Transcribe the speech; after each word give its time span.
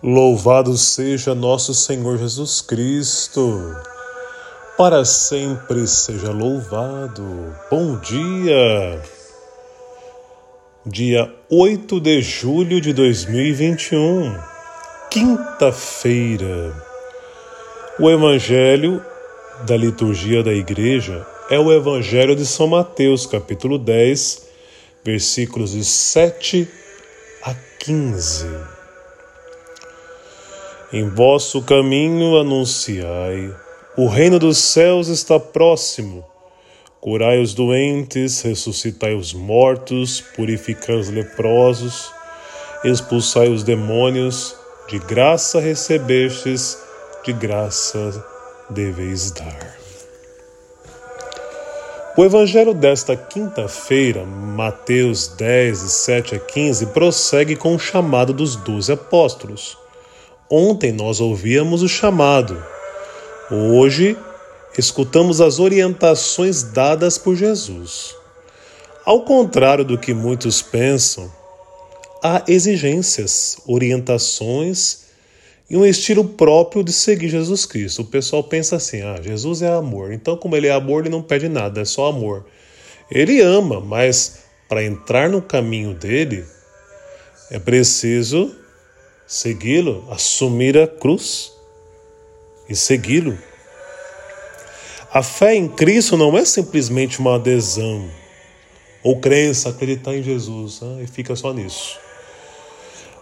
Louvado 0.00 0.78
seja 0.78 1.34
nosso 1.34 1.74
Senhor 1.74 2.18
Jesus 2.18 2.60
Cristo, 2.60 3.74
para 4.76 5.04
sempre 5.04 5.88
seja 5.88 6.30
louvado. 6.30 7.52
Bom 7.68 7.98
dia! 7.98 9.02
Dia 10.86 11.34
8 11.50 11.98
de 12.00 12.22
julho 12.22 12.80
de 12.80 12.92
2021, 12.92 14.38
quinta-feira. 15.10 16.72
O 17.98 18.08
Evangelho 18.08 19.04
da 19.66 19.76
liturgia 19.76 20.44
da 20.44 20.52
Igreja 20.52 21.26
é 21.50 21.58
o 21.58 21.72
Evangelho 21.72 22.36
de 22.36 22.46
São 22.46 22.68
Mateus, 22.68 23.26
capítulo 23.26 23.76
10, 23.76 24.46
versículos 25.04 25.72
de 25.72 25.84
7 25.84 26.68
a 27.42 27.52
15. 27.80 28.77
Em 30.90 31.06
vosso 31.06 31.60
caminho 31.60 32.38
anunciai: 32.38 33.54
o 33.94 34.06
reino 34.06 34.38
dos 34.38 34.56
céus 34.56 35.08
está 35.08 35.38
próximo. 35.38 36.24
Curai 36.98 37.42
os 37.42 37.52
doentes, 37.52 38.40
ressuscitai 38.40 39.14
os 39.14 39.34
mortos, 39.34 40.22
purificai 40.34 40.96
os 40.96 41.10
leprosos, 41.10 42.10
expulsai 42.82 43.50
os 43.50 43.62
demônios, 43.62 44.56
de 44.88 44.98
graça 44.98 45.60
recebestes, 45.60 46.78
de 47.22 47.34
graça 47.34 48.24
deveis 48.70 49.30
dar. 49.30 49.76
O 52.16 52.24
evangelho 52.24 52.72
desta 52.72 53.14
quinta-feira, 53.14 54.24
Mateus 54.24 55.28
10, 55.28 55.78
7 55.78 56.34
a 56.34 56.38
15, 56.38 56.86
prossegue 56.86 57.56
com 57.56 57.74
o 57.74 57.78
chamado 57.78 58.32
dos 58.32 58.56
doze 58.56 58.90
apóstolos. 58.90 59.87
Ontem 60.50 60.92
nós 60.92 61.20
ouvíamos 61.20 61.82
o 61.82 61.88
chamado. 61.88 62.62
Hoje 63.50 64.16
escutamos 64.78 65.42
as 65.42 65.58
orientações 65.58 66.62
dadas 66.62 67.18
por 67.18 67.36
Jesus. 67.36 68.14
Ao 69.04 69.24
contrário 69.24 69.84
do 69.84 69.98
que 69.98 70.14
muitos 70.14 70.62
pensam, 70.62 71.30
há 72.22 72.42
exigências, 72.48 73.58
orientações 73.66 75.08
e 75.68 75.76
um 75.76 75.84
estilo 75.84 76.24
próprio 76.24 76.82
de 76.82 76.94
seguir 76.94 77.28
Jesus 77.28 77.66
Cristo. 77.66 78.00
O 78.00 78.06
pessoal 78.06 78.42
pensa 78.42 78.76
assim: 78.76 79.02
ah, 79.02 79.20
Jesus 79.20 79.60
é 79.60 79.68
amor, 79.68 80.12
então, 80.12 80.34
como 80.34 80.56
ele 80.56 80.66
é 80.66 80.72
amor, 80.72 81.02
ele 81.02 81.10
não 81.10 81.22
pede 81.22 81.48
nada, 81.48 81.82
é 81.82 81.84
só 81.84 82.06
amor. 82.06 82.46
Ele 83.10 83.40
ama, 83.42 83.80
mas 83.80 84.38
para 84.66 84.82
entrar 84.82 85.28
no 85.28 85.42
caminho 85.42 85.92
dele 85.92 86.44
é 87.50 87.58
preciso 87.58 88.54
segui-lo, 89.28 90.06
assumir 90.10 90.78
a 90.78 90.88
cruz 90.88 91.52
e 92.66 92.74
segui-lo. 92.74 93.38
A 95.12 95.22
fé 95.22 95.54
em 95.54 95.68
Cristo 95.68 96.16
não 96.16 96.36
é 96.36 96.46
simplesmente 96.46 97.20
uma 97.20 97.36
adesão 97.36 98.10
ou 99.02 99.20
crença, 99.20 99.68
acreditar 99.68 100.14
em 100.14 100.22
Jesus 100.22 100.80
né? 100.80 101.02
e 101.02 101.06
fica 101.06 101.36
só 101.36 101.52
nisso. 101.52 101.98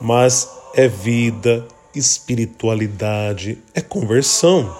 Mas 0.00 0.48
é 0.74 0.86
vida, 0.86 1.66
espiritualidade, 1.94 3.58
é 3.74 3.80
conversão. 3.80 4.74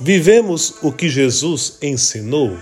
Vivemos 0.00 0.76
o 0.82 0.90
que 0.90 1.10
Jesus 1.10 1.76
ensinou. 1.82 2.56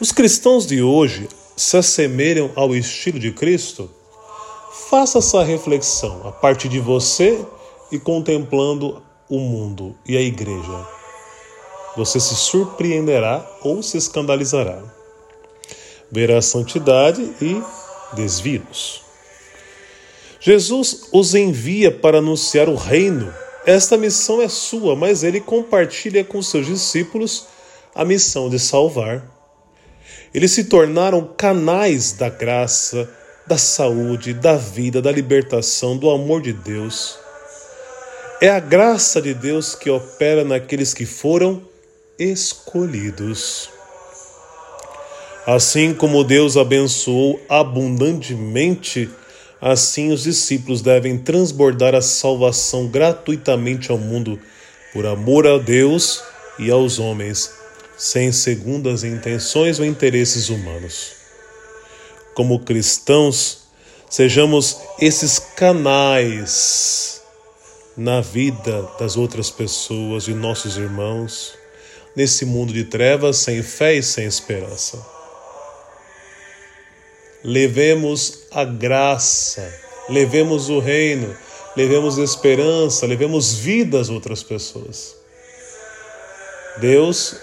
Os 0.00 0.12
cristãos 0.12 0.66
de 0.66 0.82
hoje 0.82 1.28
se 1.54 1.76
assemelham 1.76 2.50
ao 2.54 2.74
estilo 2.74 3.18
de 3.18 3.32
Cristo? 3.32 3.99
Faça 4.90 5.18
essa 5.18 5.44
reflexão 5.44 6.26
a 6.26 6.32
partir 6.32 6.68
de 6.68 6.80
você 6.80 7.46
e 7.92 7.98
contemplando 8.00 9.00
o 9.28 9.38
mundo 9.38 9.94
e 10.04 10.16
a 10.16 10.20
igreja. 10.20 10.84
Você 11.96 12.18
se 12.18 12.34
surpreenderá 12.34 13.48
ou 13.62 13.84
se 13.84 13.96
escandalizará. 13.96 14.82
Verá 16.10 16.42
santidade 16.42 17.22
e 17.40 17.62
desvios. 18.16 19.02
Jesus 20.40 21.02
os 21.12 21.36
envia 21.36 21.92
para 21.92 22.18
anunciar 22.18 22.68
o 22.68 22.74
reino. 22.74 23.32
Esta 23.64 23.96
missão 23.96 24.42
é 24.42 24.48
sua, 24.48 24.96
mas 24.96 25.22
ele 25.22 25.40
compartilha 25.40 26.24
com 26.24 26.42
seus 26.42 26.66
discípulos 26.66 27.46
a 27.94 28.04
missão 28.04 28.50
de 28.50 28.58
salvar. 28.58 29.22
Eles 30.34 30.50
se 30.50 30.64
tornaram 30.64 31.32
canais 31.36 32.10
da 32.10 32.28
graça 32.28 33.19
da 33.50 33.58
saúde, 33.58 34.32
da 34.32 34.54
vida, 34.54 35.02
da 35.02 35.10
libertação, 35.10 35.96
do 35.96 36.08
amor 36.08 36.40
de 36.40 36.52
Deus. 36.52 37.18
É 38.40 38.48
a 38.48 38.60
graça 38.60 39.20
de 39.20 39.34
Deus 39.34 39.74
que 39.74 39.90
opera 39.90 40.44
naqueles 40.44 40.94
que 40.94 41.04
foram 41.04 41.60
escolhidos. 42.16 43.68
Assim 45.44 45.92
como 45.92 46.22
Deus 46.22 46.56
abençoou 46.56 47.40
abundantemente, 47.48 49.10
assim 49.60 50.12
os 50.12 50.22
discípulos 50.22 50.80
devem 50.80 51.18
transbordar 51.18 51.92
a 51.92 52.00
salvação 52.00 52.86
gratuitamente 52.86 53.90
ao 53.90 53.98
mundo, 53.98 54.38
por 54.92 55.04
amor 55.06 55.44
a 55.48 55.58
Deus 55.58 56.22
e 56.56 56.70
aos 56.70 57.00
homens, 57.00 57.50
sem 57.98 58.30
segundas 58.30 59.02
intenções 59.02 59.80
ou 59.80 59.84
interesses 59.84 60.50
humanos 60.50 61.19
como 62.40 62.58
cristãos, 62.58 63.64
sejamos 64.08 64.78
esses 64.98 65.38
canais 65.38 67.20
na 67.94 68.22
vida 68.22 68.88
das 68.98 69.14
outras 69.14 69.50
pessoas, 69.50 70.24
de 70.24 70.32
nossos 70.32 70.78
irmãos, 70.78 71.52
nesse 72.16 72.46
mundo 72.46 72.72
de 72.72 72.84
trevas, 72.84 73.36
sem 73.36 73.62
fé 73.62 73.96
e 73.96 74.02
sem 74.02 74.24
esperança. 74.24 75.06
Levemos 77.44 78.44
a 78.50 78.64
graça, 78.64 79.70
levemos 80.08 80.70
o 80.70 80.78
reino, 80.78 81.36
levemos 81.76 82.16
esperança, 82.16 83.06
levemos 83.06 83.52
vida 83.52 84.00
às 84.00 84.08
outras 84.08 84.42
pessoas. 84.42 85.14
Deus 86.78 87.36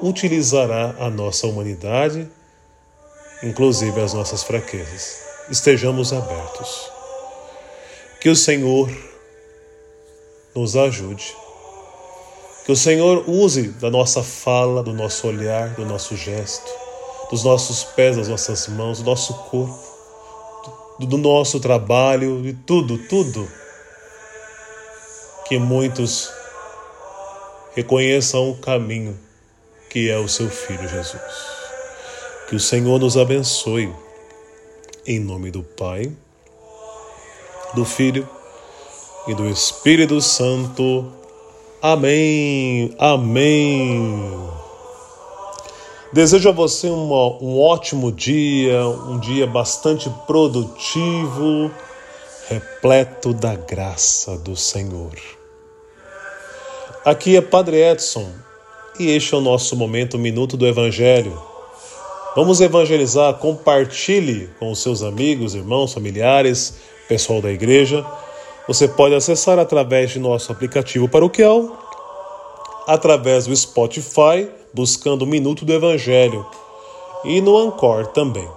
utilizará 0.00 0.96
a 0.98 1.10
nossa 1.10 1.46
humanidade 1.46 2.26
inclusive 3.42 4.00
as 4.00 4.14
nossas 4.14 4.42
fraquezas. 4.42 5.20
Estejamos 5.50 6.12
abertos. 6.12 6.90
Que 8.20 8.28
o 8.28 8.36
Senhor 8.36 8.90
nos 10.54 10.76
ajude. 10.76 11.34
Que 12.64 12.72
o 12.72 12.76
Senhor 12.76 13.24
use 13.28 13.68
da 13.68 13.90
nossa 13.90 14.22
fala, 14.22 14.82
do 14.82 14.92
nosso 14.92 15.26
olhar, 15.26 15.70
do 15.70 15.84
nosso 15.84 16.16
gesto, 16.16 16.70
dos 17.30 17.42
nossos 17.42 17.82
pés, 17.82 18.16
das 18.16 18.28
nossas 18.28 18.68
mãos, 18.68 18.98
do 18.98 19.04
nosso 19.04 19.34
corpo, 19.34 19.82
do 21.00 21.18
nosso 21.18 21.58
trabalho, 21.58 22.40
de 22.42 22.52
tudo, 22.52 22.96
tudo. 23.08 23.50
Que 25.46 25.58
muitos 25.58 26.30
reconheçam 27.74 28.50
o 28.50 28.56
caminho 28.56 29.18
que 29.90 30.08
é 30.08 30.16
o 30.16 30.26
seu 30.26 30.48
Filho 30.48 30.88
Jesus. 30.88 31.61
Que 32.52 32.56
o 32.56 32.60
Senhor 32.60 33.00
nos 33.00 33.16
abençoe. 33.16 33.90
Em 35.06 35.18
nome 35.18 35.50
do 35.50 35.62
Pai, 35.62 36.12
do 37.74 37.82
Filho 37.82 38.28
e 39.26 39.34
do 39.34 39.48
Espírito 39.48 40.20
Santo. 40.20 41.10
Amém. 41.80 42.94
Amém. 42.98 44.50
Desejo 46.12 46.50
a 46.50 46.52
você 46.52 46.90
uma, 46.90 47.42
um 47.42 47.58
ótimo 47.58 48.12
dia, 48.12 48.86
um 48.86 49.18
dia 49.18 49.46
bastante 49.46 50.10
produtivo, 50.26 51.70
repleto 52.50 53.32
da 53.32 53.56
graça 53.56 54.36
do 54.36 54.54
Senhor. 54.54 55.14
Aqui 57.02 57.34
é 57.34 57.40
Padre 57.40 57.82
Edson 57.82 58.30
e 59.00 59.08
este 59.08 59.32
é 59.32 59.38
o 59.38 59.40
nosso 59.40 59.74
momento, 59.74 60.18
Minuto 60.18 60.54
do 60.54 60.66
Evangelho 60.66 61.50
Vamos 62.34 62.62
evangelizar, 62.62 63.34
compartilhe 63.34 64.48
com 64.58 64.70
os 64.70 64.82
seus 64.82 65.02
amigos, 65.02 65.54
irmãos, 65.54 65.92
familiares, 65.92 66.76
pessoal 67.06 67.42
da 67.42 67.50
igreja. 67.50 68.04
Você 68.66 68.88
pode 68.88 69.14
acessar 69.14 69.58
através 69.58 70.12
de 70.12 70.18
nosso 70.18 70.50
aplicativo 70.50 71.06
paroquial, 71.06 71.78
através 72.86 73.46
do 73.46 73.54
Spotify, 73.54 74.48
buscando 74.72 75.22
o 75.22 75.26
Minuto 75.26 75.66
do 75.66 75.74
Evangelho, 75.74 76.46
e 77.22 77.40
no 77.42 77.58
Ancor 77.58 78.06
também. 78.06 78.48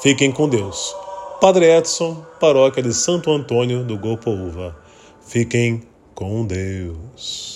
Fiquem 0.00 0.30
com 0.30 0.48
Deus. 0.48 0.94
Padre 1.40 1.66
Edson, 1.66 2.24
paróquia 2.38 2.84
de 2.84 2.94
Santo 2.94 3.32
Antônio 3.32 3.82
do 3.82 3.98
Golpo 3.98 4.30
Uva. 4.30 4.76
Fiquem 5.26 5.82
com 6.14 6.46
Deus. 6.46 7.55